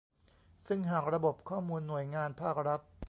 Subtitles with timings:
[0.67, 2.81] ซึ่งหากระบบข้อมูลหน่วยงานภาครัฐ